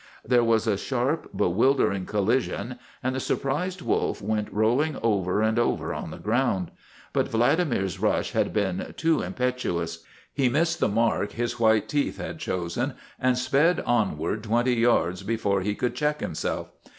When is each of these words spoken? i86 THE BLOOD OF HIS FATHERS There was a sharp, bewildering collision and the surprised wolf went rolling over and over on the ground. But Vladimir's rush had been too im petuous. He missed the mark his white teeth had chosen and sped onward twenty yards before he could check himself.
i86 0.01 0.21
THE 0.23 0.29
BLOOD 0.29 0.31
OF 0.31 0.31
HIS 0.31 0.63
FATHERS 0.63 0.65
There 0.65 0.71
was 0.73 0.81
a 0.81 0.83
sharp, 0.83 1.37
bewildering 1.37 2.05
collision 2.07 2.79
and 3.03 3.15
the 3.15 3.19
surprised 3.19 3.81
wolf 3.83 4.19
went 4.23 4.51
rolling 4.51 4.97
over 5.03 5.43
and 5.43 5.59
over 5.59 5.93
on 5.93 6.09
the 6.09 6.17
ground. 6.17 6.71
But 7.13 7.27
Vladimir's 7.27 7.99
rush 7.99 8.31
had 8.31 8.51
been 8.51 8.95
too 8.97 9.23
im 9.23 9.35
petuous. 9.35 9.99
He 10.33 10.49
missed 10.49 10.79
the 10.79 10.89
mark 10.89 11.33
his 11.33 11.59
white 11.59 11.87
teeth 11.87 12.17
had 12.17 12.39
chosen 12.39 12.95
and 13.19 13.37
sped 13.37 13.79
onward 13.81 14.41
twenty 14.45 14.73
yards 14.73 15.21
before 15.21 15.61
he 15.61 15.75
could 15.75 15.93
check 15.93 16.19
himself. 16.19 16.69